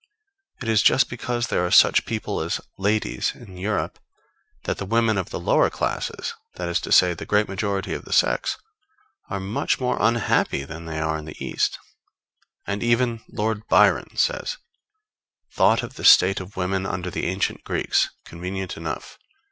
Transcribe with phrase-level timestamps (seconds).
[0.63, 3.99] It is just because there are such people as ladies in Europe
[4.63, 8.03] that the women of the lower classes, that is to say, the great majority of
[8.05, 8.57] the sex,
[9.29, 11.77] are much more unhappy than they are in the East.
[12.65, 14.57] And even Lord Byron says:
[15.55, 19.19] _Thought of the state of women under the ancient Greeks convenient enough.